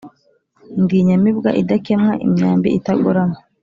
Ndi 0.81 0.95
inyamibwa 1.01 1.49
idakemwa, 1.61 2.13
imyambi 2.25 2.67
itagorama, 2.77 3.37